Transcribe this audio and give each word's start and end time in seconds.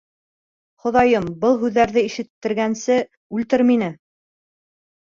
Хоҙайым, 0.85 1.27
был 1.45 1.53
һүҙҙәрҙе 1.65 2.05
ишеттергәнсе, 2.09 2.99
үлтер 3.39 3.69
мине! 3.71 3.93